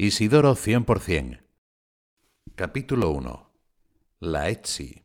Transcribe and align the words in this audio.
Isidoro 0.00 0.54
100%. 0.54 1.40
Capítulo 2.54 3.10
1. 3.10 3.50
La 4.20 4.48
ETSI. 4.48 5.02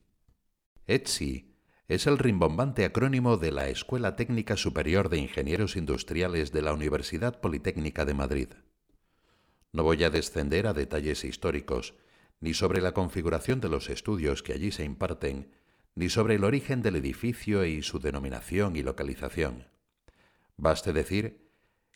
ETSI 0.85 1.55
es 1.87 2.05
el 2.05 2.19
rimbombante 2.19 2.85
acrónimo 2.85 3.37
de 3.37 3.51
la 3.51 3.69
Escuela 3.69 4.15
Técnica 4.15 4.55
Superior 4.55 5.09
de 5.09 5.17
Ingenieros 5.17 5.77
Industriales 5.77 6.51
de 6.51 6.61
la 6.61 6.73
Universidad 6.73 7.41
Politécnica 7.41 8.05
de 8.05 8.13
Madrid. 8.13 8.49
No 9.71 9.81
voy 9.81 10.03
a 10.03 10.11
descender 10.11 10.67
a 10.67 10.73
detalles 10.73 11.23
históricos, 11.23 11.95
ni 12.39 12.53
sobre 12.53 12.79
la 12.79 12.93
configuración 12.93 13.61
de 13.61 13.69
los 13.69 13.89
estudios 13.89 14.43
que 14.43 14.53
allí 14.53 14.71
se 14.71 14.83
imparten, 14.83 15.55
ni 15.95 16.09
sobre 16.09 16.35
el 16.35 16.43
origen 16.43 16.83
del 16.83 16.97
edificio 16.97 17.65
y 17.65 17.81
su 17.81 17.97
denominación 17.97 18.75
y 18.75 18.83
localización. 18.83 19.69
Baste 20.55 20.93
decir 20.93 21.51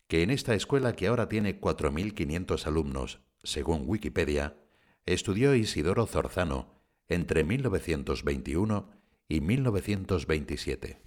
que 0.08 0.22
en 0.22 0.30
esta 0.30 0.54
escuela 0.54 0.94
que 0.94 1.06
ahora 1.06 1.28
tiene 1.28 1.60
4.500 1.60 2.66
alumnos, 2.66 3.20
según 3.42 3.84
Wikipedia, 3.86 4.56
estudió 5.04 5.54
Isidoro 5.54 6.06
Zorzano 6.06 6.82
entre 7.08 7.44
1921 7.44 8.90
y 9.28 9.40
1927. 9.40 11.00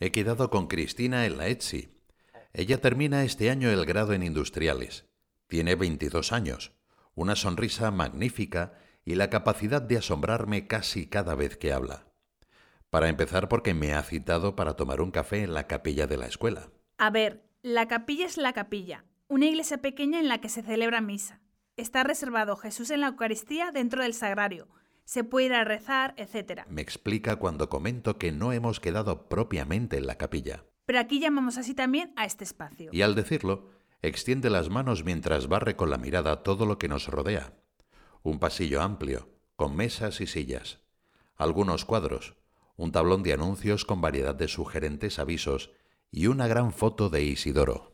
He 0.00 0.12
quedado 0.12 0.50
con 0.50 0.66
Cristina 0.66 1.26
en 1.26 1.38
la 1.38 1.48
ETSI. 1.48 1.88
Ella 2.52 2.80
termina 2.80 3.24
este 3.24 3.50
año 3.50 3.70
el 3.70 3.84
grado 3.84 4.12
en 4.12 4.22
Industriales. 4.22 5.06
Tiene 5.46 5.74
22 5.76 6.32
años, 6.32 6.72
una 7.14 7.36
sonrisa 7.36 7.90
magnífica 7.90 8.74
y 9.04 9.14
la 9.14 9.30
capacidad 9.30 9.82
de 9.82 9.98
asombrarme 9.98 10.66
casi 10.66 11.06
cada 11.06 11.34
vez 11.34 11.56
que 11.56 11.72
habla. 11.72 12.06
Para 12.90 13.08
empezar 13.08 13.48
porque 13.48 13.74
me 13.74 13.94
ha 13.94 14.02
citado 14.02 14.56
para 14.56 14.74
tomar 14.74 15.00
un 15.00 15.10
café 15.10 15.42
en 15.42 15.54
la 15.54 15.66
capilla 15.66 16.06
de 16.06 16.16
la 16.16 16.26
escuela. 16.26 16.70
A 16.96 17.10
ver, 17.10 17.47
la 17.68 17.86
capilla 17.86 18.24
es 18.24 18.38
la 18.38 18.54
capilla, 18.54 19.04
una 19.28 19.44
iglesia 19.44 19.76
pequeña 19.82 20.18
en 20.18 20.28
la 20.28 20.40
que 20.40 20.48
se 20.48 20.62
celebra 20.62 21.02
misa. 21.02 21.42
Está 21.76 22.02
reservado 22.02 22.56
Jesús 22.56 22.88
en 22.90 23.02
la 23.02 23.08
Eucaristía 23.08 23.72
dentro 23.72 24.02
del 24.02 24.14
sagrario. 24.14 24.68
Se 25.04 25.22
puede 25.22 25.46
ir 25.46 25.52
a 25.52 25.64
rezar, 25.64 26.14
etc. 26.16 26.62
Me 26.70 26.80
explica 26.80 27.36
cuando 27.36 27.68
comento 27.68 28.16
que 28.16 28.32
no 28.32 28.54
hemos 28.54 28.80
quedado 28.80 29.28
propiamente 29.28 29.98
en 29.98 30.06
la 30.06 30.16
capilla. 30.16 30.64
Pero 30.86 30.98
aquí 30.98 31.20
llamamos 31.20 31.58
así 31.58 31.74
también 31.74 32.14
a 32.16 32.24
este 32.24 32.44
espacio. 32.44 32.88
Y 32.90 33.02
al 33.02 33.14
decirlo, 33.14 33.68
extiende 34.00 34.48
las 34.48 34.70
manos 34.70 35.04
mientras 35.04 35.46
barre 35.46 35.76
con 35.76 35.90
la 35.90 35.98
mirada 35.98 36.42
todo 36.42 36.64
lo 36.64 36.78
que 36.78 36.88
nos 36.88 37.06
rodea. 37.08 37.52
Un 38.22 38.38
pasillo 38.38 38.80
amplio, 38.80 39.28
con 39.56 39.76
mesas 39.76 40.22
y 40.22 40.26
sillas, 40.26 40.80
algunos 41.36 41.84
cuadros, 41.84 42.34
un 42.76 42.92
tablón 42.92 43.22
de 43.22 43.34
anuncios 43.34 43.84
con 43.84 44.00
variedad 44.00 44.34
de 44.34 44.48
sugerentes 44.48 45.18
avisos 45.18 45.70
y 46.10 46.26
una 46.26 46.46
gran 46.48 46.72
foto 46.72 47.10
de 47.10 47.22
Isidoro. 47.22 47.92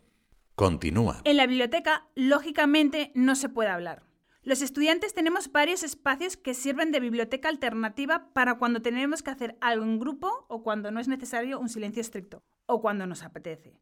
Continúa. 0.55 1.21
En 1.25 1.37
la 1.37 1.47
biblioteca, 1.47 2.07
lógicamente, 2.15 3.11
no 3.15 3.35
se 3.35 3.49
puede 3.49 3.71
hablar. 3.71 4.05
Los 4.43 4.61
estudiantes 4.61 5.15
tenemos 5.15 5.51
varios 5.51 5.83
espacios 5.83 6.37
que 6.37 6.53
sirven 6.53 6.93
de 6.93 7.01
biblioteca 7.01 7.49
alternativa 7.49 8.29
para 8.35 8.59
cuando 8.59 8.83
tenemos 8.83 9.23
que 9.23 9.31
hacer 9.31 9.57
algo 9.61 9.85
en 9.85 9.99
grupo 9.99 10.45
o 10.49 10.63
cuando 10.63 10.91
no 10.91 11.01
es 11.01 11.09
necesario 11.09 11.59
un 11.59 11.71
silencio 11.71 12.03
estricto 12.03 12.43
o 12.67 12.83
cuando 12.83 13.07
nos 13.07 13.23
apetece. 13.23 13.81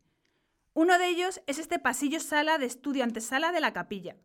Uno 0.72 0.98
de 0.98 1.08
ellos 1.08 1.42
es 1.46 1.58
este 1.58 1.78
pasillo 1.78 2.20
sala 2.20 2.58
de 2.58 2.66
estudio 2.66 3.02
antesala 3.02 3.52
de 3.52 3.60
la 3.60 3.72
capilla. 3.72 4.16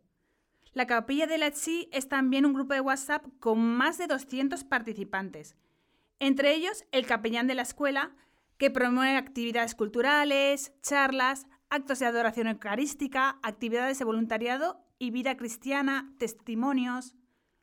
La 0.72 0.86
capilla 0.86 1.26
de 1.26 1.38
la 1.38 1.48
ETSI 1.48 1.88
es 1.92 2.08
también 2.08 2.46
un 2.46 2.54
grupo 2.54 2.72
de 2.72 2.80
WhatsApp 2.80 3.26
con 3.40 3.58
más 3.58 3.98
de 3.98 4.06
200 4.06 4.64
participantes, 4.64 5.56
entre 6.20 6.54
ellos 6.54 6.84
el 6.92 7.06
capellán 7.06 7.46
de 7.46 7.54
la 7.54 7.62
escuela, 7.62 8.16
que 8.58 8.70
promueve 8.70 9.16
actividades 9.16 9.74
culturales, 9.74 10.72
charlas, 10.82 11.46
actos 11.70 12.00
de 12.00 12.06
adoración 12.06 12.48
eucarística, 12.48 13.38
actividades 13.42 13.98
de 13.98 14.04
voluntariado 14.04 14.84
y 14.98 15.10
vida 15.10 15.36
cristiana, 15.36 16.12
testimonios. 16.18 17.14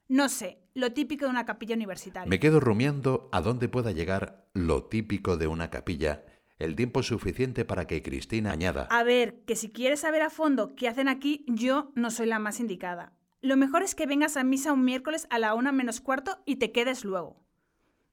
No 0.07 0.29
sé, 0.29 0.59
lo 0.73 0.93
típico 0.93 1.25
de 1.25 1.31
una 1.31 1.45
capilla 1.45 1.75
universitaria. 1.75 2.29
Me 2.29 2.39
quedo 2.39 2.59
rumiando 2.59 3.29
a 3.31 3.41
dónde 3.41 3.67
pueda 3.67 3.91
llegar 3.91 4.47
lo 4.53 4.85
típico 4.85 5.37
de 5.37 5.47
una 5.47 5.69
capilla 5.69 6.23
el 6.57 6.75
tiempo 6.75 7.03
suficiente 7.03 7.65
para 7.65 7.85
que 7.85 8.01
Cristina 8.01 8.51
añada. 8.51 8.87
A 8.89 9.03
ver, 9.03 9.41
que 9.45 9.55
si 9.55 9.71
quieres 9.71 10.01
saber 10.01 10.21
a 10.21 10.29
fondo 10.29 10.75
qué 10.75 10.87
hacen 10.87 11.07
aquí, 11.07 11.45
yo 11.47 11.91
no 11.95 12.11
soy 12.11 12.27
la 12.27 12.39
más 12.39 12.59
indicada. 12.59 13.13
Lo 13.41 13.57
mejor 13.57 13.83
es 13.83 13.93
que 13.93 14.07
vengas 14.07 14.37
a 14.37 14.43
misa 14.43 14.73
un 14.73 14.85
miércoles 14.85 15.27
a 15.29 15.39
la 15.39 15.53
una 15.53 15.71
menos 15.71 16.01
cuarto 16.01 16.39
y 16.45 16.55
te 16.55 16.71
quedes 16.71 17.03
luego. 17.03 17.44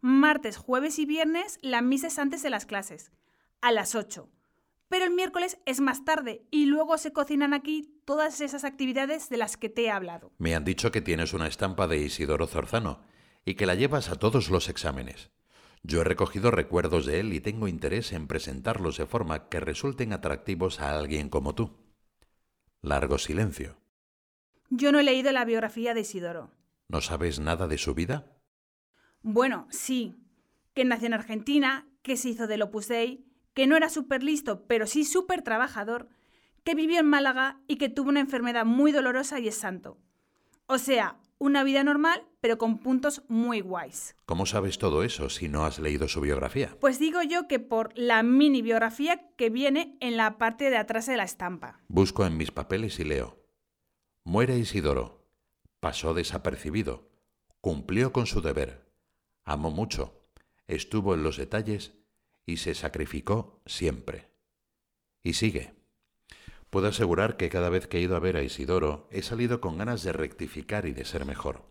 Martes, 0.04 0.56
jueves 0.56 0.98
y 0.98 1.06
viernes 1.06 1.60
la 1.62 1.80
misa 1.80 2.08
es 2.08 2.18
antes 2.18 2.42
de 2.42 2.50
las 2.50 2.66
clases, 2.66 3.12
a 3.60 3.70
las 3.70 3.94
8. 3.94 4.28
Pero 4.88 5.04
el 5.04 5.12
miércoles 5.12 5.58
es 5.64 5.80
más 5.80 6.04
tarde 6.04 6.44
y 6.50 6.66
luego 6.66 6.98
se 6.98 7.12
cocinan 7.12 7.54
aquí 7.54 8.02
todas 8.04 8.40
esas 8.40 8.64
actividades 8.64 9.28
de 9.28 9.36
las 9.36 9.56
que 9.56 9.68
te 9.68 9.84
he 9.84 9.90
hablado. 9.92 10.32
Me 10.38 10.56
han 10.56 10.64
dicho 10.64 10.90
que 10.90 11.02
tienes 11.02 11.32
una 11.32 11.46
estampa 11.46 11.86
de 11.86 11.98
Isidoro 11.98 12.48
Zorzano 12.48 13.00
y 13.44 13.54
que 13.54 13.64
la 13.64 13.76
llevas 13.76 14.10
a 14.10 14.16
todos 14.16 14.50
los 14.50 14.68
exámenes. 14.68 15.30
Yo 15.84 16.00
he 16.00 16.04
recogido 16.04 16.50
recuerdos 16.50 17.06
de 17.06 17.20
él 17.20 17.32
y 17.32 17.38
tengo 17.38 17.68
interés 17.68 18.12
en 18.12 18.26
presentarlos 18.26 18.98
de 18.98 19.06
forma 19.06 19.48
que 19.48 19.60
resulten 19.60 20.12
atractivos 20.12 20.80
a 20.80 20.98
alguien 20.98 21.28
como 21.28 21.54
tú. 21.54 21.78
Largo 22.80 23.18
silencio. 23.18 23.76
Yo 24.68 24.90
no 24.90 24.98
he 24.98 25.04
leído 25.04 25.30
la 25.30 25.44
biografía 25.44 25.94
de 25.94 26.00
Isidoro. 26.00 26.50
¿No 26.88 27.00
sabes 27.00 27.38
nada 27.38 27.68
de 27.68 27.78
su 27.78 27.94
vida? 27.94 28.41
Bueno, 29.22 29.68
sí, 29.70 30.16
que 30.74 30.84
nació 30.84 31.06
en 31.06 31.14
Argentina, 31.14 31.86
que 32.02 32.16
se 32.16 32.30
hizo 32.30 32.48
del 32.48 32.62
Opus 32.62 32.88
Dei, 32.88 33.24
que 33.54 33.68
no 33.68 33.76
era 33.76 33.88
súper 33.88 34.22
listo, 34.22 34.66
pero 34.66 34.86
sí 34.86 35.04
súper 35.04 35.42
trabajador, 35.42 36.08
que 36.64 36.74
vivió 36.74 36.98
en 36.98 37.06
Málaga 37.06 37.60
y 37.68 37.76
que 37.76 37.88
tuvo 37.88 38.08
una 38.08 38.20
enfermedad 38.20 38.64
muy 38.64 38.90
dolorosa 38.90 39.38
y 39.38 39.48
es 39.48 39.56
santo. 39.56 39.98
O 40.66 40.78
sea, 40.78 41.20
una 41.38 41.62
vida 41.62 41.84
normal, 41.84 42.24
pero 42.40 42.58
con 42.58 42.78
puntos 42.78 43.22
muy 43.28 43.60
guays. 43.60 44.16
¿Cómo 44.26 44.44
sabes 44.46 44.78
todo 44.78 45.04
eso 45.04 45.28
si 45.28 45.48
no 45.48 45.64
has 45.64 45.78
leído 45.78 46.08
su 46.08 46.20
biografía? 46.20 46.76
Pues 46.80 46.98
digo 46.98 47.22
yo 47.22 47.46
que 47.46 47.60
por 47.60 47.92
la 47.96 48.22
mini 48.24 48.62
biografía 48.62 49.28
que 49.36 49.50
viene 49.50 49.96
en 50.00 50.16
la 50.16 50.38
parte 50.38 50.70
de 50.70 50.78
atrás 50.78 51.06
de 51.06 51.16
la 51.16 51.24
estampa. 51.24 51.80
Busco 51.88 52.26
en 52.26 52.36
mis 52.36 52.50
papeles 52.50 52.98
y 52.98 53.04
leo. 53.04 53.38
Muere 54.24 54.56
Isidoro. 54.56 55.26
Pasó 55.78 56.14
desapercibido. 56.14 57.08
Cumplió 57.60 58.12
con 58.12 58.26
su 58.26 58.40
deber 58.40 58.91
amó 59.44 59.70
mucho, 59.70 60.26
estuvo 60.66 61.14
en 61.14 61.22
los 61.22 61.36
detalles 61.36 61.92
y 62.46 62.58
se 62.58 62.74
sacrificó 62.74 63.62
siempre. 63.66 64.30
Y 65.22 65.34
sigue. 65.34 65.74
Puedo 66.70 66.88
asegurar 66.88 67.36
que 67.36 67.50
cada 67.50 67.68
vez 67.68 67.86
que 67.86 67.98
he 67.98 68.00
ido 68.00 68.16
a 68.16 68.20
ver 68.20 68.36
a 68.36 68.42
Isidoro 68.42 69.08
he 69.10 69.22
salido 69.22 69.60
con 69.60 69.78
ganas 69.78 70.02
de 70.02 70.12
rectificar 70.12 70.86
y 70.86 70.92
de 70.92 71.04
ser 71.04 71.26
mejor. 71.26 71.66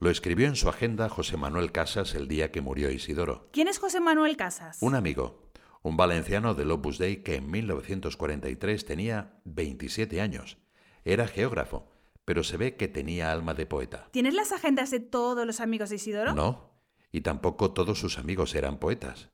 Lo 0.00 0.10
escribió 0.10 0.48
en 0.48 0.56
su 0.56 0.68
agenda 0.68 1.08
José 1.08 1.36
Manuel 1.36 1.70
Casas 1.70 2.14
el 2.14 2.26
día 2.26 2.50
que 2.50 2.60
murió 2.60 2.90
Isidoro. 2.90 3.48
¿Quién 3.52 3.68
es 3.68 3.78
José 3.78 4.00
Manuel 4.00 4.36
Casas? 4.36 4.78
Un 4.80 4.94
amigo, 4.94 5.52
un 5.82 5.96
valenciano 5.96 6.54
del 6.54 6.70
Opus 6.70 6.98
Dei 6.98 7.22
que 7.22 7.36
en 7.36 7.50
1943 7.50 8.84
tenía 8.84 9.38
27 9.44 10.20
años. 10.20 10.58
Era 11.04 11.28
geógrafo 11.28 11.91
pero 12.24 12.44
se 12.44 12.56
ve 12.56 12.76
que 12.76 12.88
tenía 12.88 13.32
alma 13.32 13.54
de 13.54 13.66
poeta. 13.66 14.08
¿Tienes 14.10 14.34
las 14.34 14.52
agendas 14.52 14.90
de 14.90 15.00
todos 15.00 15.46
los 15.46 15.60
amigos 15.60 15.90
de 15.90 15.96
Isidoro? 15.96 16.34
No, 16.34 16.72
y 17.10 17.20
tampoco 17.20 17.72
todos 17.72 17.98
sus 17.98 18.18
amigos 18.18 18.54
eran 18.54 18.78
poetas. 18.78 19.30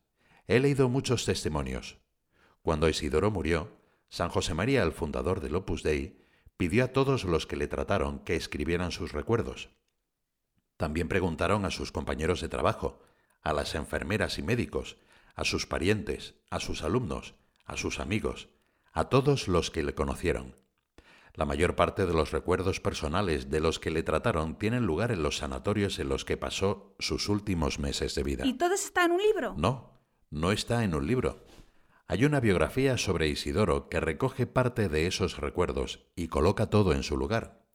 He 0.47 0.59
leído 0.59 0.89
muchos 0.89 1.25
testimonios. 1.25 1.99
Cuando 2.61 2.89
Isidoro 2.89 3.31
murió, 3.31 3.77
San 4.09 4.29
José 4.29 4.53
María, 4.53 4.83
el 4.83 4.91
fundador 4.91 5.39
del 5.39 5.55
Opus 5.55 5.83
Dei, 5.83 6.19
pidió 6.57 6.83
a 6.83 6.87
todos 6.89 7.23
los 7.23 7.47
que 7.47 7.55
le 7.55 7.67
trataron 7.67 8.19
que 8.19 8.35
escribieran 8.35 8.91
sus 8.91 9.13
recuerdos. 9.13 9.69
También 10.75 11.07
preguntaron 11.07 11.65
a 11.65 11.71
sus 11.71 11.91
compañeros 11.91 12.41
de 12.41 12.49
trabajo, 12.49 13.01
a 13.41 13.53
las 13.53 13.75
enfermeras 13.75 14.39
y 14.39 14.43
médicos, 14.43 14.97
a 15.35 15.45
sus 15.45 15.65
parientes, 15.65 16.35
a 16.49 16.59
sus 16.59 16.83
alumnos, 16.83 17.35
a 17.65 17.77
sus 17.77 17.99
amigos, 17.99 18.49
a 18.91 19.05
todos 19.09 19.47
los 19.47 19.71
que 19.71 19.83
le 19.83 19.93
conocieron. 19.93 20.55
La 21.39 21.45
mayor 21.45 21.77
parte 21.77 22.05
de 22.05 22.11
los 22.11 22.31
recuerdos 22.31 22.81
personales 22.81 23.49
de 23.49 23.61
los 23.61 23.79
que 23.79 23.91
le 23.91 24.03
trataron 24.03 24.57
tienen 24.57 24.85
lugar 24.85 25.09
en 25.09 25.23
los 25.23 25.37
sanatorios 25.37 25.97
en 25.97 26.09
los 26.09 26.25
que 26.25 26.35
pasó 26.35 26.97
sus 26.99 27.29
últimos 27.29 27.79
meses 27.79 28.13
de 28.13 28.23
vida. 28.23 28.45
¿Y 28.45 28.55
todo 28.55 28.73
está 28.73 29.05
en 29.05 29.13
un 29.13 29.21
libro? 29.21 29.55
No, 29.55 30.01
no 30.31 30.51
está 30.51 30.83
en 30.83 30.93
un 30.93 31.07
libro. 31.07 31.45
Hay 32.07 32.25
una 32.25 32.41
biografía 32.41 32.97
sobre 32.97 33.29
Isidoro 33.29 33.87
que 33.87 34.01
recoge 34.01 34.47
parte 34.47 34.89
de 34.89 35.07
esos 35.07 35.37
recuerdos 35.37 36.09
y 36.13 36.27
coloca 36.27 36.69
todo 36.69 36.91
en 36.91 37.03
su 37.03 37.15
lugar. 37.15 37.65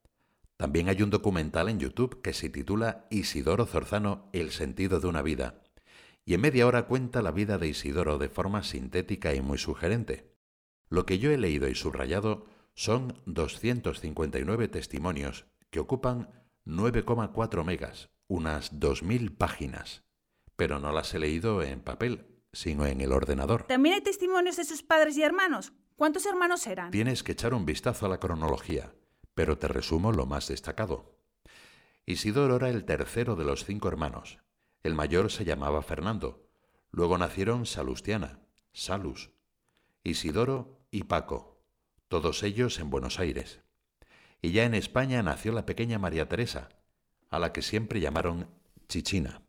También 0.58 0.90
hay 0.90 1.00
un 1.00 1.08
documental 1.08 1.70
en 1.70 1.80
YouTube 1.80 2.20
que 2.20 2.34
se 2.34 2.50
titula 2.50 3.06
Isidoro 3.08 3.64
Zorzano, 3.64 4.28
El 4.34 4.50
sentido 4.50 5.00
de 5.00 5.06
una 5.06 5.22
vida, 5.22 5.62
y 6.26 6.34
en 6.34 6.42
media 6.42 6.66
hora 6.66 6.82
cuenta 6.82 7.22
la 7.22 7.30
vida 7.30 7.56
de 7.56 7.68
Isidoro 7.68 8.18
de 8.18 8.28
forma 8.28 8.62
sintética 8.62 9.34
y 9.34 9.40
muy 9.40 9.56
sugerente. 9.56 10.36
Lo 10.90 11.06
que 11.06 11.18
yo 11.18 11.30
he 11.30 11.38
leído 11.38 11.66
y 11.66 11.74
subrayado 11.74 12.44
son 12.74 13.20
259 13.26 14.68
testimonios 14.68 15.46
que 15.70 15.80
ocupan 15.80 16.30
9,4 16.66 17.64
megas, 17.64 18.10
unas 18.26 18.72
2.000 18.72 19.36
páginas. 19.36 20.02
Pero 20.56 20.80
no 20.80 20.92
las 20.92 21.14
he 21.14 21.18
leído 21.18 21.62
en 21.62 21.80
papel, 21.80 22.26
sino 22.52 22.86
en 22.86 23.00
el 23.00 23.12
ordenador. 23.12 23.64
¿También 23.64 23.96
hay 23.96 24.00
testimonios 24.00 24.56
de 24.56 24.64
sus 24.64 24.82
padres 24.82 25.16
y 25.16 25.22
hermanos? 25.22 25.72
¿Cuántos 25.96 26.26
hermanos 26.26 26.66
eran? 26.66 26.90
Tienes 26.90 27.22
que 27.22 27.32
echar 27.32 27.54
un 27.54 27.66
vistazo 27.66 28.06
a 28.06 28.08
la 28.08 28.18
cronología, 28.18 28.94
pero 29.34 29.58
te 29.58 29.68
resumo 29.68 30.12
lo 30.12 30.26
más 30.26 30.48
destacado. 30.48 31.18
Isidoro 32.06 32.56
era 32.56 32.68
el 32.68 32.84
tercero 32.84 33.36
de 33.36 33.44
los 33.44 33.64
cinco 33.64 33.88
hermanos. 33.88 34.38
El 34.82 34.94
mayor 34.94 35.30
se 35.30 35.44
llamaba 35.44 35.82
Fernando. 35.82 36.48
Luego 36.90 37.16
nacieron 37.18 37.66
Salustiana, 37.66 38.40
Salus, 38.72 39.30
Isidoro 40.02 40.86
y 40.90 41.04
Paco, 41.04 41.53
todos 42.08 42.42
ellos 42.42 42.78
en 42.78 42.90
Buenos 42.90 43.18
Aires. 43.18 43.60
Y 44.42 44.52
ya 44.52 44.64
en 44.64 44.74
España 44.74 45.22
nació 45.22 45.52
la 45.52 45.66
pequeña 45.66 45.98
María 45.98 46.28
Teresa, 46.28 46.68
a 47.30 47.38
la 47.38 47.52
que 47.52 47.62
siempre 47.62 48.00
llamaron 48.00 48.48
Chichina. 48.88 49.42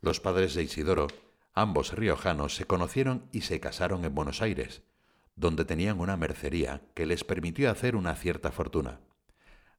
Los 0.00 0.20
padres 0.20 0.54
de 0.54 0.62
Isidoro, 0.62 1.06
ambos 1.54 1.92
riojanos, 1.92 2.54
se 2.54 2.66
conocieron 2.66 3.28
y 3.32 3.42
se 3.42 3.60
casaron 3.60 4.04
en 4.04 4.14
Buenos 4.14 4.42
Aires, 4.42 4.82
donde 5.36 5.64
tenían 5.64 6.00
una 6.00 6.16
mercería 6.16 6.82
que 6.94 7.06
les 7.06 7.24
permitió 7.24 7.70
hacer 7.70 7.96
una 7.96 8.14
cierta 8.14 8.50
fortuna. 8.50 9.00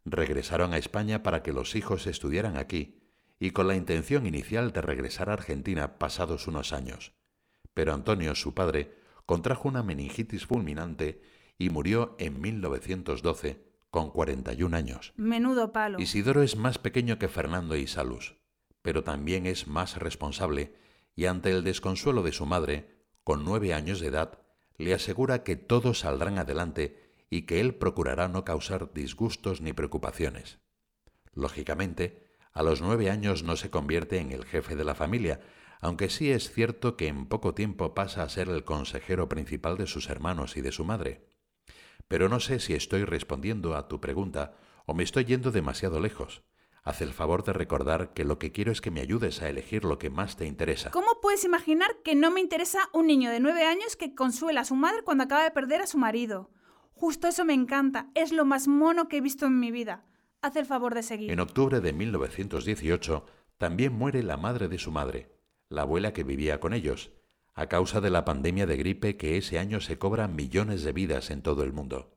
Regresaron 0.06 0.74
a 0.74 0.78
España 0.78 1.22
para 1.22 1.44
que 1.44 1.52
los 1.52 1.76
hijos 1.76 2.08
estudiaran 2.08 2.58
aquí 2.58 3.00
y 3.40 3.52
con 3.52 3.68
la 3.68 3.76
intención 3.76 4.26
inicial 4.26 4.72
de 4.72 4.82
regresar 4.82 5.30
a 5.30 5.34
Argentina 5.34 6.00
pasados 6.00 6.48
unos 6.48 6.74
años. 6.74 7.14
Pero 7.74 7.94
Antonio, 7.94 8.34
su 8.34 8.54
padre, 8.54 8.96
contrajo 9.26 9.68
una 9.68 9.84
meningitis 9.84 10.46
fulminante 10.46 11.22
y 11.58 11.70
murió 11.70 12.16
en 12.20 12.40
1912 12.42 13.64
con 13.90 14.12
41 14.12 14.76
años. 14.76 15.14
Menudo 15.16 15.72
palo. 15.72 16.00
Isidoro 16.00 16.44
es 16.44 16.56
más 16.56 16.78
pequeño 16.78 17.18
que 17.20 17.28
Fernando 17.28 17.76
y 17.76 17.88
Salus, 17.88 18.36
pero 18.82 19.04
también 19.04 19.46
es 19.46 19.68
más 19.68 19.98
responsable 19.98 20.74
y 21.16 21.26
ante 21.26 21.50
el 21.50 21.64
desconsuelo 21.64 22.22
de 22.22 22.32
su 22.32 22.46
madre, 22.46 23.04
con 23.24 23.44
nueve 23.44 23.74
años 23.74 24.00
de 24.00 24.08
edad, 24.08 24.40
le 24.78 24.94
asegura 24.94 25.44
que 25.44 25.56
todos 25.56 26.00
saldrán 26.00 26.38
adelante 26.38 27.12
y 27.30 27.42
que 27.42 27.60
él 27.60 27.76
procurará 27.76 28.28
no 28.28 28.46
causar 28.46 28.94
disgustos 28.94 29.60
ni 29.60 29.74
preocupaciones. 29.74 30.60
Lógicamente, 31.34 32.28
a 32.54 32.64
los 32.64 32.82
nueve 32.82 33.10
años 33.10 33.44
no 33.44 33.56
se 33.58 33.70
convierte 33.70 34.20
en 34.20 34.32
el 34.32 34.46
jefe 34.46 34.76
de 34.76 34.84
la 34.84 34.96
familia, 34.96 35.42
aunque 35.82 36.10
sí 36.10 36.32
es 36.32 36.52
cierto 36.52 36.98
que 36.98 37.08
en 37.08 37.28
poco 37.28 37.54
tiempo 37.54 37.94
pasa 37.94 38.24
a 38.24 38.30
ser 38.30 38.50
el 38.50 38.64
consejero 38.64 39.28
principal 39.28 39.78
de 39.78 39.88
sus 39.88 40.10
hermanos 40.10 40.58
y 40.58 40.62
de 40.62 40.72
su 40.72 40.86
madre. 40.86 41.28
Pero 42.08 42.30
no 42.30 42.40
sé 42.40 42.60
si 42.60 42.74
estoy 42.74 43.04
respondiendo 43.04 43.76
a 43.76 43.88
tu 43.88 44.00
pregunta 44.00 44.56
o 44.86 44.94
me 44.94 45.04
estoy 45.04 45.26
yendo 45.26 45.52
demasiado 45.52 46.00
lejos. 46.00 46.44
Haz 46.84 47.02
el 47.02 47.12
favor 47.12 47.44
de 47.44 47.52
recordar 47.52 48.14
que 48.14 48.24
lo 48.24 48.40
que 48.40 48.54
quiero 48.54 48.72
es 48.72 48.80
que 48.80 48.92
me 48.92 49.02
ayudes 49.02 49.42
a 49.42 49.50
elegir 49.50 49.84
lo 49.84 50.00
que 50.00 50.10
más 50.10 50.38
te 50.38 50.46
interesa. 50.46 50.90
¿Cómo 50.92 51.20
puedes 51.22 51.44
imaginar 51.44 51.98
que 52.06 52.16
no 52.16 52.32
me 52.32 52.40
interesa 52.40 52.80
un 52.94 53.08
niño 53.08 53.30
de 53.30 53.42
nueve 53.42 53.66
años 53.66 53.98
que 53.98 54.16
consuela 54.16 54.62
a 54.62 54.66
su 54.66 54.76
madre 54.76 55.02
cuando 55.04 55.26
acaba 55.26 55.44
de 55.44 55.52
perder 55.52 55.82
a 55.82 55.88
su 55.88 55.98
marido? 55.98 56.50
Justo 56.94 57.28
eso 57.28 57.44
me 57.44 57.54
encanta, 57.54 58.10
es 58.16 58.32
lo 58.32 58.46
más 58.46 58.70
mono 58.70 59.10
que 59.10 59.18
he 59.18 59.22
visto 59.22 59.46
en 59.46 59.60
mi 59.60 59.70
vida. 59.70 60.06
Haz 60.42 60.56
el 60.56 60.66
favor 60.66 60.96
de 60.96 61.04
seguir. 61.04 61.30
En 61.30 61.42
octubre 61.42 61.82
de 61.82 61.92
1918 61.92 63.26
también 63.58 63.92
muere 63.92 64.24
la 64.24 64.38
madre 64.38 64.70
de 64.70 64.78
su 64.78 64.92
madre, 64.92 65.36
la 65.68 65.82
abuela 65.82 66.14
que 66.14 66.24
vivía 66.24 66.62
con 66.62 66.74
ellos, 66.74 67.12
a 67.58 67.66
causa 67.66 68.02
de 68.02 68.12
la 68.12 68.24
pandemia 68.24 68.68
de 68.68 68.78
gripe 68.78 69.18
que 69.18 69.36
ese 69.36 69.58
año 69.58 69.82
se 69.82 69.98
cobra 69.98 70.28
millones 70.28 70.84
de 70.84 70.94
vidas 70.94 71.32
en 71.32 71.42
todo 71.42 71.64
el 71.64 71.74
mundo. 71.74 72.16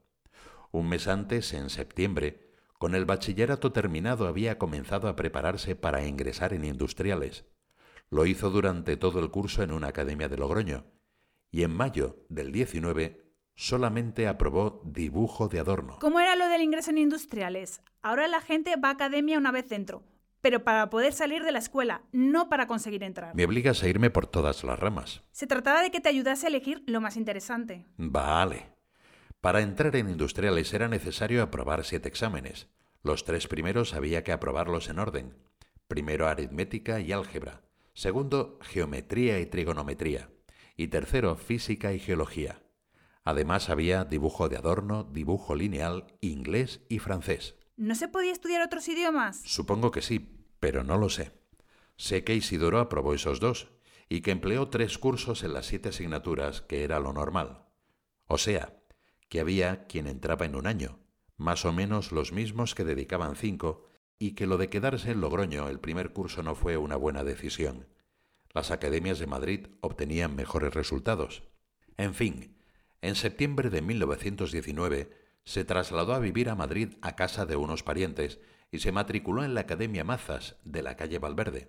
Un 0.71 0.91
mes 0.91 1.09
antes, 1.09 1.55
en 1.55 1.71
septiembre, 1.71 2.51
con 2.79 2.95
el 2.95 3.07
bachillerato 3.07 3.73
terminado 3.73 4.29
había 4.29 4.59
comenzado 4.59 5.09
a 5.09 5.17
prepararse 5.17 5.77
para 5.77 6.07
ingresar 6.07 6.53
en 6.53 6.67
industriales. 6.67 7.47
Lo 8.11 8.27
hizo 8.27 8.51
durante 8.51 8.99
todo 8.99 9.19
el 9.19 9.31
curso 9.31 9.63
en 9.63 9.73
una 9.73 9.89
academia 9.89 10.29
de 10.29 10.37
Logroño, 10.37 10.85
y 11.51 11.63
en 11.63 11.75
mayo 11.75 12.27
del 12.29 12.53
19 12.53 13.25
solamente 13.55 14.29
aprobó 14.29 14.83
dibujo 14.85 15.49
de 15.49 15.61
adorno. 15.61 16.01
¿Cómo 16.03 16.21
era 16.21 16.37
lo 16.37 16.49
del 16.49 16.61
ingreso 16.61 16.91
en 16.91 16.99
industriales? 16.99 17.81
Ahora 18.03 18.29
la 18.29 18.43
gente 18.43 18.77
va 18.77 18.89
a 18.89 18.93
academia 18.93 19.39
una 19.39 19.53
vez 19.53 19.71
dentro, 19.71 20.03
pero 20.41 20.65
para 20.65 20.91
poder 20.91 21.13
salir 21.13 21.45
de 21.45 21.53
la 21.53 21.59
escuela, 21.59 22.03
no 22.13 22.49
para 22.49 22.67
conseguir 22.67 23.03
entrar. 23.03 23.35
Me 23.35 23.45
obligas 23.45 23.83
a 23.83 23.89
irme 23.89 24.11
por 24.11 24.27
todas 24.27 24.65
las 24.65 24.79
ramas. 24.79 25.23
Se 25.33 25.47
trataba 25.47 25.83
de 25.83 25.91
que 25.91 26.01
te 26.01 26.09
ayudase 26.09 26.47
a 26.47 26.49
elegir 26.49 26.83
lo 26.87 27.01
más 27.01 27.17
interesante. 27.17 27.87
Vale. 27.97 28.73
Para 29.41 29.63
entrar 29.63 29.97
en 29.97 30.11
industriales 30.11 30.73
era 30.75 30.89
necesario 30.89 31.43
aprobar 31.43 31.85
siete 31.85 32.09
exámenes. 32.09 32.69
Los 33.03 33.25
tres 33.25 33.49
primeros 33.49 33.95
había 33.95 34.23
que 34.23 34.33
aprobarlos 34.33 34.89
en 34.89 34.99
orden. 34.99 35.37
Primero 35.89 36.29
aritmética 36.29 37.01
y 37.01 37.13
álgebra. 37.13 37.63
Segundo, 37.95 38.59
geometría 38.63 39.41
y 39.41 39.47
trigonometría. 39.47 40.31
Y 40.77 40.89
tercero, 40.89 41.37
física 41.37 41.93
y 41.93 41.99
geología. 41.99 42.63
Además 43.25 43.69
había 43.69 44.05
dibujo 44.05 44.49
de 44.49 44.57
adorno, 44.57 45.05
dibujo 45.05 45.55
lineal, 45.55 46.07
inglés 46.21 46.81
y 46.89 46.99
francés. 46.99 47.57
¿No 47.81 47.95
se 47.95 48.09
podía 48.09 48.31
estudiar 48.31 48.61
otros 48.61 48.87
idiomas? 48.89 49.41
Supongo 49.43 49.91
que 49.91 50.03
sí, 50.03 50.45
pero 50.61 50.85
no 50.85 50.99
lo 50.99 51.09
sé. 51.09 51.33
Sé 51.97 52.25
que 52.25 52.35
Isidoro 52.35 52.79
aprobó 52.79 53.15
esos 53.15 53.41
dos 53.41 53.71
y 54.11 54.21
que 54.21 54.33
empleó 54.33 54.69
tres 54.69 54.99
cursos 54.99 55.45
en 55.45 55.55
las 55.55 55.65
siete 55.65 55.89
asignaturas, 55.89 56.61
que 56.61 56.85
era 56.85 57.01
lo 57.01 57.15
normal. 57.15 57.65
O 58.27 58.37
sea, 58.37 58.75
que 59.31 59.41
había 59.41 59.87
quien 59.87 60.09
entraba 60.09 60.45
en 60.45 60.57
un 60.57 60.67
año, 60.67 60.99
más 61.39 61.65
o 61.65 61.73
menos 61.73 62.13
los 62.13 62.33
mismos 62.33 62.75
que 62.75 62.85
dedicaban 62.85 63.35
cinco, 63.35 63.89
y 64.19 64.33
que 64.33 64.47
lo 64.47 64.59
de 64.59 64.69
quedarse 64.69 65.13
en 65.13 65.23
Logroño 65.23 65.71
el 65.71 65.81
primer 65.81 66.13
curso 66.13 66.43
no 66.43 66.55
fue 66.55 66.77
una 66.77 66.97
buena 66.97 67.25
decisión. 67.25 67.87
Las 68.53 68.71
academias 68.71 69.19
de 69.19 69.27
Madrid 69.27 69.69
obtenían 69.81 70.37
mejores 70.37 70.75
resultados. 70.75 71.45
En 71.97 72.13
fin, 72.13 72.59
en 73.01 73.15
septiembre 73.15 73.71
de 73.71 73.81
1919 73.81 75.20
se 75.45 75.65
trasladó 75.65 76.15
a 76.15 76.19
vivir 76.19 76.49
a 76.49 76.55
Madrid 76.55 76.95
a 77.03 77.17
casa 77.17 77.47
de 77.47 77.57
unos 77.57 77.83
parientes 77.83 78.41
y 78.71 78.79
se 78.79 78.93
matriculó 78.93 79.45
en 79.45 79.55
la 79.55 79.63
Academia 79.63 80.05
Mazas 80.05 80.57
de 80.65 80.83
la 80.83 80.97
calle 80.97 81.19
Valverde. 81.19 81.69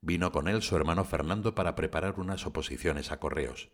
Vino 0.00 0.30
con 0.30 0.46
él 0.46 0.62
su 0.62 0.76
hermano 0.76 1.04
Fernando 1.04 1.54
para 1.54 1.74
preparar 1.74 2.20
unas 2.20 2.46
oposiciones 2.46 3.10
a 3.10 3.18
correos. 3.18 3.70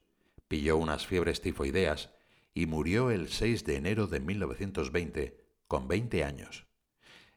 Pilló 0.48 0.76
unas 0.76 1.06
fiebres 1.06 1.40
tifoideas 1.40 2.10
y 2.54 2.66
murió 2.66 3.10
el 3.10 3.28
6 3.28 3.64
de 3.64 3.76
enero 3.76 4.06
de 4.06 4.20
1920, 4.20 5.44
con 5.66 5.88
20 5.88 6.24
años. 6.24 6.66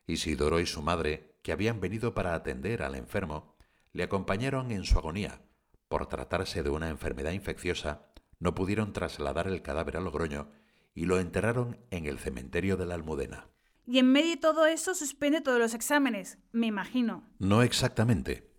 Isidoro 0.06 0.60
y 0.60 0.66
su 0.66 0.82
madre, 0.82 1.36
que 1.42 1.52
habían 1.52 1.82
venido 1.82 2.14
para 2.14 2.36
atender 2.36 2.84
al 2.84 2.96
enfermo, 2.96 3.58
le 3.92 4.04
acompañaron 4.04 4.72
en 4.72 4.86
su 4.86 4.98
agonía. 4.98 5.42
Por 5.90 6.08
tratarse 6.08 6.64
de 6.64 6.70
una 6.70 6.90
enfermedad 6.90 7.32
infecciosa, 7.32 8.08
no 8.40 8.54
pudieron 8.54 8.94
trasladar 8.94 9.48
el 9.48 9.62
cadáver 9.62 9.98
a 9.98 10.02
Logroño 10.02 10.50
y 10.98 11.06
lo 11.06 11.20
enterraron 11.20 11.78
en 11.92 12.08
el 12.08 12.18
cementerio 12.18 12.76
de 12.76 12.88
la 12.88 12.96
Almudena. 12.96 13.52
Y 13.86 14.00
en 14.00 14.12
medio 14.12 14.32
de 14.32 14.38
todo 14.38 14.66
eso 14.66 14.96
suspende 14.96 15.42
todos 15.42 15.60
los 15.60 15.76
exámenes, 15.76 16.40
me 16.52 16.66
imagino. 16.66 17.24
No 17.38 17.62
exactamente. 17.62 18.52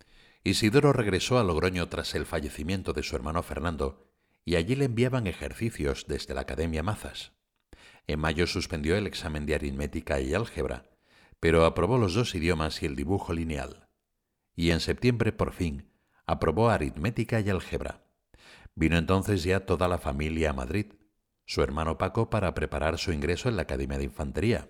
Isidoro 0.45 0.93
regresó 0.93 1.37
a 1.37 1.43
Logroño 1.43 1.89
tras 1.89 2.15
el 2.15 2.25
fallecimiento 2.25 2.93
de 2.93 3.03
su 3.03 3.17
hermano 3.17 3.43
Fernando 3.43 4.09
y 4.45 4.55
allí 4.55 4.75
le 4.75 4.85
enviaban 4.85 5.27
ejercicios 5.27 6.05
desde 6.07 6.33
la 6.33 6.41
Academia 6.41 6.81
Mazas. 6.81 7.33
En 8.07 8.21
mayo 8.21 8.47
suspendió 8.47 8.95
el 8.95 9.05
examen 9.05 9.45
de 9.45 9.55
aritmética 9.55 10.21
y 10.21 10.33
álgebra, 10.33 10.89
pero 11.41 11.65
aprobó 11.65 11.97
los 11.97 12.13
dos 12.13 12.33
idiomas 12.35 12.81
y 12.81 12.85
el 12.85 12.95
dibujo 12.95 13.33
lineal. 13.33 13.89
Y 14.55 14.71
en 14.71 14.79
septiembre, 14.79 15.33
por 15.33 15.51
fin, 15.51 15.91
aprobó 16.25 16.69
aritmética 16.69 17.41
y 17.41 17.49
álgebra. 17.49 18.05
Vino 18.75 18.97
entonces 18.97 19.43
ya 19.43 19.65
toda 19.65 19.89
la 19.89 19.97
familia 19.97 20.51
a 20.51 20.53
Madrid, 20.53 20.93
su 21.49 21.63
hermano 21.63 21.97
Paco 21.97 22.29
para 22.29 22.53
preparar 22.53 22.99
su 22.99 23.11
ingreso 23.11 23.49
en 23.49 23.55
la 23.55 23.63
Academia 23.63 23.97
de 23.97 24.03
Infantería, 24.03 24.69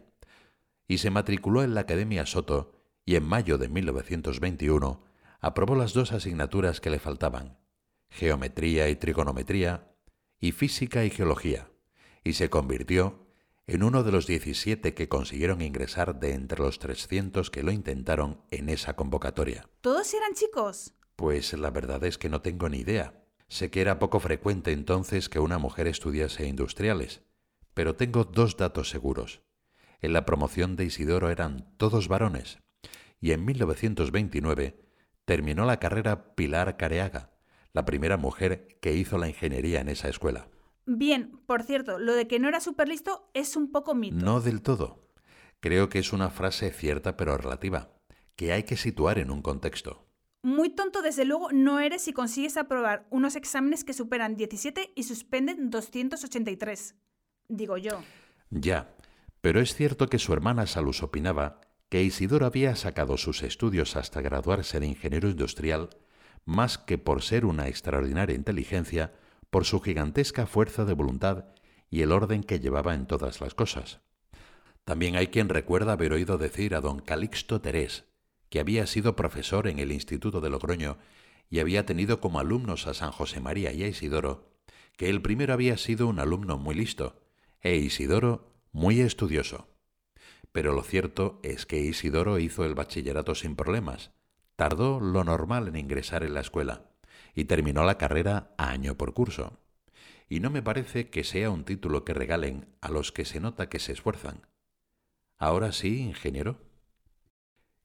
y 0.87 0.99
se 0.99 1.09
matriculó 1.09 1.61
en 1.61 1.73
la 1.73 1.81
Academia 1.81 2.25
Soto 2.25 2.71
y 3.03 3.17
en 3.17 3.25
mayo 3.25 3.57
de 3.57 3.67
1921 3.67 5.03
aprobó 5.41 5.75
las 5.75 5.91
dos 5.91 6.13
asignaturas 6.13 6.79
que 6.79 6.89
le 6.89 6.99
faltaban, 6.99 7.59
geometría 8.09 8.87
y 8.87 8.95
trigonometría, 8.95 9.91
y 10.39 10.53
física 10.53 11.03
y 11.03 11.09
geología, 11.09 11.69
y 12.23 12.31
se 12.31 12.49
convirtió 12.49 13.27
en 13.67 13.83
uno 13.83 14.03
de 14.03 14.13
los 14.13 14.25
17 14.25 14.93
que 14.93 15.09
consiguieron 15.09 15.61
ingresar 15.61 16.17
de 16.17 16.31
entre 16.31 16.59
los 16.59 16.79
300 16.79 17.51
que 17.51 17.61
lo 17.61 17.73
intentaron 17.73 18.41
en 18.51 18.69
esa 18.69 18.95
convocatoria. 18.95 19.69
¿Todos 19.81 20.13
eran 20.13 20.33
chicos? 20.33 20.93
Pues 21.17 21.51
la 21.51 21.71
verdad 21.71 22.05
es 22.05 22.17
que 22.17 22.29
no 22.29 22.41
tengo 22.41 22.69
ni 22.69 22.77
idea. 22.77 23.18
Sé 23.49 23.71
que 23.71 23.81
era 23.81 23.99
poco 23.99 24.19
frecuente 24.19 24.71
entonces 24.71 25.27
que 25.27 25.39
una 25.39 25.57
mujer 25.57 25.87
estudiase 25.87 26.47
industriales, 26.47 27.23
pero 27.73 27.95
tengo 27.95 28.23
dos 28.23 28.57
datos 28.57 28.89
seguros. 28.89 29.41
En 30.01 30.13
la 30.13 30.23
promoción 30.23 30.75
de 30.75 30.85
Isidoro 30.85 31.29
eran 31.29 31.73
todos 31.77 32.07
varones, 32.07 32.59
y 33.19 33.31
en 33.31 33.43
1929 33.43 34.79
terminó 35.25 35.65
la 35.65 35.79
carrera 35.79 36.35
Pilar 36.35 36.77
Careaga, 36.77 37.31
la 37.73 37.85
primera 37.85 38.17
mujer 38.17 38.79
que 38.81 38.93
hizo 38.95 39.17
la 39.17 39.27
ingeniería 39.27 39.81
en 39.81 39.89
esa 39.89 40.09
escuela. 40.09 40.47
Bien, 40.85 41.39
por 41.45 41.63
cierto, 41.63 41.99
lo 41.99 42.13
de 42.13 42.27
que 42.27 42.39
no 42.39 42.47
era 42.47 42.59
súper 42.59 42.87
listo 42.87 43.29
es 43.33 43.55
un 43.55 43.71
poco 43.71 43.93
mito. 43.93 44.15
No 44.15 44.41
del 44.41 44.61
todo. 44.61 45.09
Creo 45.59 45.89
que 45.89 45.99
es 45.99 46.13
una 46.13 46.29
frase 46.29 46.71
cierta 46.71 47.17
pero 47.17 47.37
relativa, 47.37 47.89
que 48.35 48.53
hay 48.53 48.63
que 48.63 48.77
situar 48.77 49.19
en 49.19 49.31
un 49.31 49.41
contexto. 49.41 50.08
Muy 50.41 50.69
tonto 50.69 51.01
desde 51.01 51.25
luego 51.25 51.51
no 51.51 51.79
eres 51.79 52.03
si 52.03 52.13
consigues 52.13 52.55
aprobar 52.55 53.05
unos 53.09 53.35
exámenes 53.35 53.83
que 53.83 53.93
superan 53.93 54.37
17 54.37 54.93
y 54.95 55.03
suspenden 55.03 55.69
283. 55.69 56.95
Digo 57.49 57.77
yo. 57.77 58.01
Ya, 58.49 58.95
pero 59.41 59.59
es 59.59 59.75
cierto 59.75 60.07
que 60.07 60.19
su 60.19 60.31
hermana 60.31 60.65
Salus 60.65 61.03
opinaba 61.03 61.59
que 61.89 62.03
Isidoro 62.03 62.45
había 62.45 62.75
sacado 62.75 63.17
sus 63.17 63.43
estudios 63.43 63.95
hasta 63.95 64.21
graduarse 64.21 64.79
de 64.79 64.87
ingeniero 64.87 65.29
industrial 65.29 65.89
más 66.45 66.77
que 66.77 66.97
por 66.97 67.21
ser 67.21 67.45
una 67.45 67.67
extraordinaria 67.67 68.35
inteligencia, 68.35 69.13
por 69.49 69.65
su 69.65 69.79
gigantesca 69.81 70.47
fuerza 70.47 70.85
de 70.85 70.93
voluntad 70.93 71.45
y 71.89 72.01
el 72.01 72.11
orden 72.11 72.43
que 72.43 72.59
llevaba 72.59 72.93
en 72.95 73.05
todas 73.05 73.41
las 73.41 73.53
cosas. 73.53 73.99
También 74.83 75.15
hay 75.15 75.27
quien 75.27 75.49
recuerda 75.49 75.93
haber 75.93 76.13
oído 76.13 76.37
decir 76.37 76.73
a 76.73 76.81
don 76.81 76.99
Calixto 76.99 77.61
Terés, 77.61 78.05
que 78.49 78.59
había 78.59 78.87
sido 78.87 79.15
profesor 79.15 79.67
en 79.67 79.79
el 79.79 79.91
Instituto 79.91 80.41
de 80.41 80.49
Logroño 80.49 80.97
y 81.49 81.59
había 81.59 81.85
tenido 81.85 82.19
como 82.19 82.39
alumnos 82.39 82.87
a 82.87 82.93
San 82.93 83.11
José 83.11 83.39
María 83.39 83.71
y 83.71 83.83
a 83.83 83.87
Isidoro, 83.87 84.51
que 84.97 85.09
el 85.09 85.21
primero 85.21 85.53
había 85.53 85.77
sido 85.77 86.07
un 86.07 86.19
alumno 86.19 86.57
muy 86.57 86.75
listo, 86.75 87.21
e 87.61 87.75
Isidoro 87.77 88.53
muy 88.71 89.01
estudioso. 89.01 89.67
Pero 90.51 90.73
lo 90.73 90.83
cierto 90.83 91.39
es 91.43 91.65
que 91.65 91.79
Isidoro 91.79 92.39
hizo 92.39 92.65
el 92.65 92.75
bachillerato 92.75 93.35
sin 93.35 93.55
problemas, 93.55 94.11
tardó 94.55 94.99
lo 94.99 95.23
normal 95.23 95.67
en 95.67 95.75
ingresar 95.75 96.23
en 96.23 96.33
la 96.33 96.41
escuela, 96.41 96.91
y 97.33 97.45
terminó 97.45 97.83
la 97.83 97.97
carrera 97.97 98.53
año 98.57 98.97
por 98.97 99.13
curso. 99.13 99.59
Y 100.27 100.39
no 100.41 100.49
me 100.49 100.61
parece 100.61 101.09
que 101.09 101.23
sea 101.23 101.49
un 101.49 101.63
título 101.63 102.03
que 102.03 102.13
regalen 102.13 102.67
a 102.81 102.89
los 102.89 103.11
que 103.11 103.25
se 103.25 103.39
nota 103.39 103.69
que 103.69 103.79
se 103.79 103.93
esfuerzan. 103.93 104.47
Ahora 105.37 105.71
sí, 105.71 106.01
ingeniero. 106.01 106.68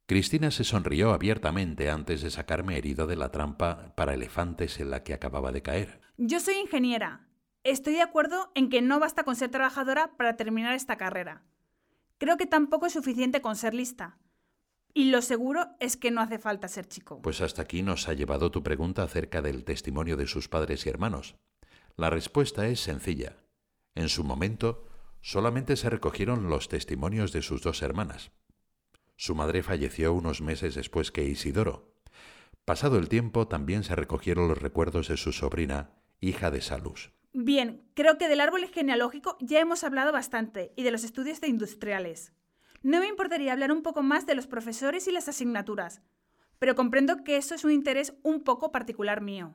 Cristina 0.06 0.50
se 0.50 0.64
sonrió 0.64 1.14
abiertamente 1.14 1.88
antes 1.88 2.20
de 2.20 2.30
sacarme 2.30 2.76
herido 2.76 3.06
de 3.06 3.16
la 3.16 3.30
trampa 3.30 3.94
para 3.96 4.12
elefantes 4.12 4.78
en 4.78 4.90
la 4.90 5.02
que 5.02 5.14
acababa 5.14 5.50
de 5.50 5.62
caer. 5.62 6.02
Yo 6.18 6.40
soy 6.40 6.56
ingeniera. 6.56 7.26
Estoy 7.62 7.94
de 7.94 8.02
acuerdo 8.02 8.52
en 8.54 8.68
que 8.68 8.82
no 8.82 9.00
basta 9.00 9.24
con 9.24 9.34
ser 9.34 9.50
trabajadora 9.50 10.14
para 10.18 10.36
terminar 10.36 10.74
esta 10.74 10.96
carrera. 10.96 11.42
Creo 12.18 12.36
que 12.36 12.46
tampoco 12.46 12.84
es 12.84 12.92
suficiente 12.92 13.40
con 13.40 13.56
ser 13.56 13.72
lista. 13.72 14.18
Y 14.92 15.10
lo 15.10 15.22
seguro 15.22 15.70
es 15.80 15.96
que 15.96 16.10
no 16.10 16.20
hace 16.20 16.38
falta 16.38 16.68
ser 16.68 16.86
chico. 16.86 17.22
Pues 17.22 17.40
hasta 17.40 17.62
aquí 17.62 17.82
nos 17.82 18.06
ha 18.06 18.12
llevado 18.12 18.50
tu 18.50 18.62
pregunta 18.62 19.02
acerca 19.02 19.40
del 19.40 19.64
testimonio 19.64 20.18
de 20.18 20.26
sus 20.26 20.48
padres 20.48 20.84
y 20.84 20.90
hermanos. 20.90 21.36
La 21.96 22.10
respuesta 22.10 22.68
es 22.68 22.80
sencilla. 22.80 23.38
En 23.94 24.10
su 24.10 24.22
momento, 24.22 24.86
solamente 25.22 25.76
se 25.76 25.88
recogieron 25.88 26.50
los 26.50 26.68
testimonios 26.68 27.32
de 27.32 27.40
sus 27.40 27.62
dos 27.62 27.80
hermanas. 27.80 28.30
Su 29.16 29.34
madre 29.34 29.62
falleció 29.62 30.12
unos 30.12 30.40
meses 30.40 30.74
después 30.74 31.10
que 31.10 31.24
Isidoro. 31.24 31.94
Pasado 32.64 32.98
el 32.98 33.08
tiempo, 33.08 33.46
también 33.46 33.84
se 33.84 33.94
recogieron 33.94 34.48
los 34.48 34.58
recuerdos 34.58 35.08
de 35.08 35.16
su 35.16 35.32
sobrina, 35.32 35.90
hija 36.20 36.50
de 36.50 36.60
Salus. 36.60 37.12
Bien, 37.32 37.82
creo 37.94 38.16
que 38.16 38.28
del 38.28 38.40
árbol 38.40 38.64
genealógico 38.66 39.36
ya 39.40 39.60
hemos 39.60 39.84
hablado 39.84 40.12
bastante 40.12 40.72
y 40.76 40.82
de 40.82 40.90
los 40.90 41.04
estudios 41.04 41.40
de 41.40 41.48
industriales. 41.48 42.32
No 42.82 43.00
me 43.00 43.08
importaría 43.08 43.52
hablar 43.52 43.72
un 43.72 43.82
poco 43.82 44.02
más 44.02 44.24
de 44.26 44.34
los 44.34 44.46
profesores 44.46 45.08
y 45.08 45.12
las 45.12 45.28
asignaturas, 45.28 46.00
pero 46.58 46.74
comprendo 46.74 47.24
que 47.24 47.36
eso 47.36 47.54
es 47.54 47.64
un 47.64 47.72
interés 47.72 48.14
un 48.22 48.44
poco 48.44 48.72
particular 48.72 49.20
mío. 49.20 49.54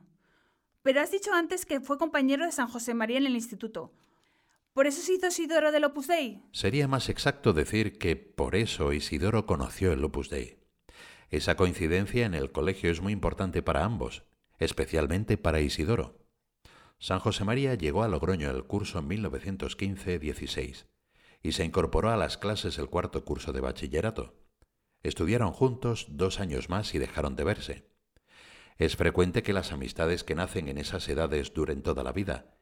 Pero 0.82 1.00
has 1.00 1.10
dicho 1.10 1.32
antes 1.32 1.66
que 1.66 1.80
fue 1.80 1.98
compañero 1.98 2.44
de 2.44 2.52
San 2.52 2.68
José 2.68 2.94
María 2.94 3.18
en 3.18 3.26
el 3.26 3.34
instituto. 3.34 3.92
¿Por 4.72 4.86
eso 4.86 5.02
se 5.02 5.14
hizo 5.14 5.26
Isidoro 5.26 5.72
del 5.72 5.84
Opus 5.84 6.06
Dei? 6.06 6.44
Sería 6.52 6.86
más 6.86 7.08
exacto 7.08 7.52
decir 7.52 7.98
que 7.98 8.14
por 8.14 8.54
eso 8.54 8.92
Isidoro 8.92 9.44
conoció 9.44 9.92
el 9.92 10.04
Opus 10.04 10.30
Dei. 10.30 10.60
Esa 11.28 11.56
coincidencia 11.56 12.24
en 12.24 12.34
el 12.34 12.52
colegio 12.52 12.90
es 12.90 13.00
muy 13.00 13.12
importante 13.12 13.62
para 13.62 13.84
ambos, 13.84 14.22
especialmente 14.58 15.36
para 15.36 15.60
Isidoro. 15.60 16.24
San 16.98 17.18
José 17.18 17.44
María 17.44 17.74
llegó 17.74 18.04
a 18.04 18.08
Logroño 18.08 18.48
el 18.50 18.64
curso 18.64 19.02
1915-16 19.02 20.86
y 21.42 21.52
se 21.52 21.64
incorporó 21.64 22.10
a 22.10 22.16
las 22.16 22.38
clases 22.38 22.78
el 22.78 22.88
cuarto 22.88 23.24
curso 23.24 23.52
de 23.52 23.60
bachillerato. 23.60 24.34
Estudiaron 25.02 25.52
juntos 25.52 26.06
dos 26.10 26.38
años 26.38 26.68
más 26.68 26.94
y 26.94 26.98
dejaron 26.98 27.34
de 27.34 27.44
verse. 27.44 27.90
Es 28.76 28.96
frecuente 28.96 29.42
que 29.42 29.52
las 29.52 29.72
amistades 29.72 30.22
que 30.22 30.34
nacen 30.36 30.68
en 30.68 30.78
esas 30.78 31.08
edades 31.08 31.54
duren 31.54 31.82
toda 31.82 32.04
la 32.04 32.12
vida, 32.12 32.59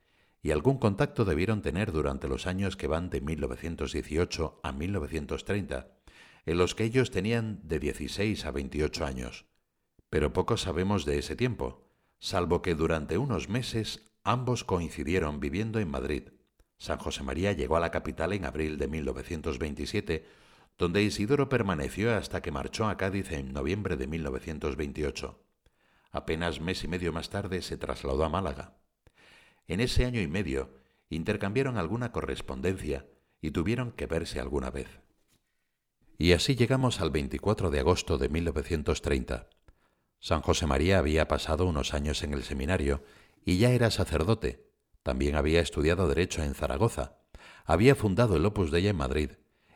y 0.49 0.51
algún 0.51 0.79
contacto 0.79 1.27
debieron 1.27 1.61
tener 1.61 1.93
durante 1.93 2.27
los 2.27 2.47
años 2.47 2.75
que 2.79 2.87
van 2.87 3.11
de 3.11 3.21
1918 3.21 4.61
a 4.63 4.73
1930, 4.73 5.89
en 6.47 6.57
los 6.57 6.75
que 6.75 6.85
ellos 6.85 7.11
tenían 7.11 7.61
de 7.65 7.79
16 7.79 8.47
a 8.47 8.51
28 8.51 9.05
años. 9.05 9.45
Pero 10.09 10.33
poco 10.33 10.57
sabemos 10.57 11.05
de 11.05 11.19
ese 11.19 11.37
tiempo, 11.37 11.87
salvo 12.19 12.63
que 12.63 12.75
durante 12.75 13.19
unos 13.19 13.51
meses 13.51 14.11
ambos 14.25 14.65
coincidieron 14.65 15.39
viviendo 15.39 15.81
en 15.81 15.91
Madrid. 15.91 16.31
San 16.79 16.97
José 16.97 17.25
María 17.25 17.53
llegó 17.53 17.77
a 17.77 17.81
la 17.81 17.91
capital 17.91 18.33
en 18.33 18.47
abril 18.47 18.79
de 18.79 18.89
1927, 18.89 20.25
donde 20.79 21.03
Isidoro 21.03 21.51
permaneció 21.51 22.17
hasta 22.17 22.41
que 22.41 22.53
marchó 22.53 22.89
a 22.89 22.97
Cádiz 22.97 23.33
en 23.33 23.53
noviembre 23.53 23.99
de 23.99 24.07
1928. 24.07 25.45
Apenas 26.11 26.63
mes 26.63 26.85
y 26.85 26.89
medio 26.89 27.13
más 27.13 27.29
tarde 27.29 27.61
se 27.61 27.77
trasladó 27.77 28.25
a 28.25 28.31
Málaga. 28.31 28.79
En 29.69 29.81
ese 29.81 30.07
año 30.07 30.21
y 30.21 30.27
medio 30.27 30.71
intercambiaron 31.11 31.77
alguna 31.77 32.11
correspondencia 32.11 33.07
y 33.41 33.51
tuvieron 33.51 33.93
que 33.93 34.07
verse 34.07 34.41
alguna 34.41 34.71
vez. 34.71 34.89
Y 36.17 36.33
así 36.33 36.57
llegamos 36.57 37.01
al 37.01 37.11
24 37.11 37.71
de 37.71 37.81
agosto 37.81 38.19
de 38.19 38.29
1930. 38.31 39.49
San 40.21 40.41
José 40.41 40.67
María 40.67 40.99
había 40.99 41.29
pasado 41.29 41.67
unos 41.67 41.95
años 41.95 42.25
en 42.25 42.33
el 42.33 42.43
seminario 42.43 43.05
y 43.45 43.59
ya 43.59 43.71
era 43.71 43.91
sacerdote. 43.91 44.67
También 45.03 45.37
había 45.37 45.61
estudiado 45.61 46.09
Derecho 46.09 46.43
en 46.43 46.55
Zaragoza. 46.55 47.19
Había 47.65 47.95
fundado 47.95 48.37
el 48.37 48.47
Opus 48.47 48.71
Dei 48.71 48.89
en 48.89 48.97
Madrid 48.97 49.33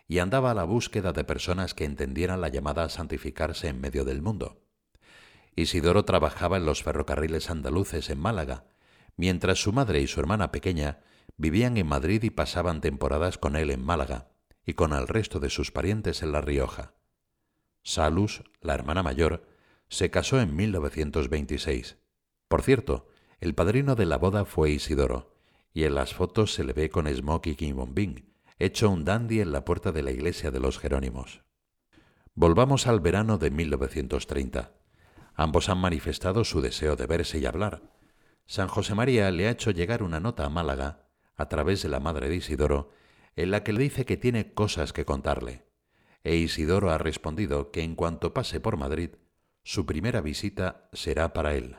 y 0.09 0.19
andaba 0.19 0.51
a 0.51 0.55
la 0.55 0.65
búsqueda 0.65 1.13
de 1.13 1.25
personas 1.25 1.75
que 1.75 1.85
entendieran 1.85 2.41
la 2.41 2.49
llamada 2.49 2.85
a 2.85 2.89
santificarse 2.89 3.69
en 3.69 3.81
medio 3.81 4.05
del 4.05 4.21
mundo. 4.21 4.63
Isidoro 5.55 6.05
trabajaba 6.05 6.57
en 6.57 6.65
los 6.67 6.83
ferrocarriles 6.83 7.51
andaluces 7.51 8.11
en 8.11 8.19
Málaga 8.19 8.65
mientras 9.17 9.63
su 9.63 9.73
madre 9.73 10.01
y 10.01 10.07
su 10.07 10.21
hermana 10.21 10.53
pequeña 10.53 11.01
vivían 11.37 11.77
en 11.77 11.87
Madrid 11.87 12.23
y 12.23 12.31
pasaban 12.31 12.81
temporadas 12.81 13.39
con 13.39 13.57
él 13.57 13.71
en 13.71 13.85
Málaga 13.85 14.29
y 14.65 14.75
con 14.75 14.93
el 14.93 15.09
resto 15.09 15.41
de 15.41 15.51
sus 15.51 15.71
parientes 15.71 16.23
en 16.23 16.33
La 16.33 16.41
Rioja. 16.41 16.95
Salus, 17.83 18.45
la 18.61 18.75
hermana 18.75 19.03
mayor, 19.03 19.49
se 19.89 20.11
casó 20.11 20.41
en 20.41 20.55
1926. 20.55 21.99
Por 22.49 22.63
cierto, 22.63 23.09
el 23.41 23.55
padrino 23.55 23.97
de 23.97 24.07
la 24.07 24.19
boda 24.19 24.45
fue 24.45 24.71
Isidoro, 24.71 25.35
y 25.75 25.85
en 25.85 25.95
las 25.95 26.15
fotos 26.15 26.55
se 26.55 26.65
le 26.65 26.73
ve 26.73 26.91
con 26.91 27.13
smoking 27.13 27.57
y 27.59 27.73
bombín, 27.73 28.33
hecho 28.59 28.89
un 28.89 29.05
dandy 29.05 29.41
en 29.41 29.53
la 29.53 29.65
puerta 29.65 29.91
de 29.91 30.03
la 30.03 30.13
iglesia 30.13 30.51
de 30.51 30.61
los 30.61 30.79
Jerónimos. 30.79 31.43
Volvamos 32.35 32.87
al 32.87 33.01
verano 33.01 33.39
de 33.39 33.51
1930. 33.51 34.73
Ambos 35.35 35.69
han 35.69 35.79
manifestado 35.79 36.45
su 36.45 36.61
deseo 36.61 36.95
de 36.95 37.07
verse 37.07 37.39
y 37.39 37.47
hablar, 37.47 37.83
San 38.53 38.69
José 38.69 38.95
María 38.95 39.31
le 39.31 39.49
ha 39.49 39.51
hecho 39.53 39.71
llegar 39.71 40.03
una 40.03 40.21
nota 40.21 40.45
a 40.45 40.51
Málaga, 40.51 41.07
a 41.37 41.49
través 41.49 41.83
de 41.83 41.89
la 41.89 42.01
madre 42.01 42.29
de 42.29 42.37
Isidoro, 42.37 42.91
en 43.35 43.51
la 43.51 43.65
que 43.65 43.73
le 43.73 43.81
dice 43.81 44.05
que 44.05 44.19
tiene 44.19 44.53
cosas 44.53 44.93
que 44.93 45.07
contarle. 45.07 45.65
E 46.23 46.37
Isidoro 46.37 46.91
ha 46.91 46.99
respondido 46.99 47.71
que 47.71 47.83
en 47.83 47.95
cuanto 47.95 48.35
pase 48.35 48.61
por 48.61 48.77
Madrid, 48.77 49.13
su 49.63 49.87
primera 49.87 50.21
visita 50.21 50.91
será 50.93 51.33
para 51.33 51.55
él. 51.55 51.77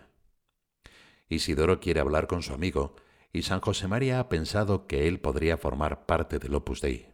Isidoro 1.30 1.80
quiere 1.80 2.00
hablar 2.00 2.26
con 2.26 2.42
su 2.42 2.56
amigo, 2.56 2.96
y 3.32 3.44
San 3.44 3.62
José 3.62 3.88
María 3.88 4.20
ha 4.20 4.28
pensado 4.28 4.88
que 4.88 5.08
él 5.08 5.20
podría 5.20 5.58
formar 5.58 6.08
parte 6.08 6.40
del 6.40 6.56
Opus 6.56 6.82
Dei. 6.82 7.08